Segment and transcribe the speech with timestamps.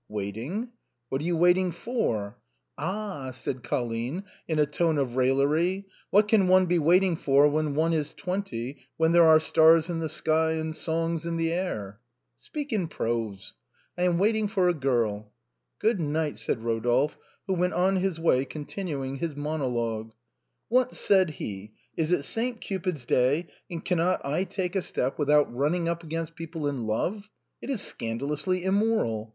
[0.09, 0.69] "Waiting.""
[1.09, 2.39] What are you waiting for?""
[2.79, 7.75] Ah!" said Colline in a tone of raillery," what can one be waiting for when
[7.75, 11.99] one is twenty, when there are stars in the sky and songs in the air?""
[12.39, 13.53] Speak in prose.""
[13.95, 15.33] I am waiting for a girl.""
[15.79, 20.13] Good night," said Eodolphe, who went on his way con tinuing his monologue."
[20.69, 22.59] What," said he," is it St.
[22.59, 26.87] Cupid's Day, and cannot I take a step without running up against LENTEN LOVES.
[26.87, 27.29] 47 people in love?
[27.61, 29.29] It is scandalously immoral.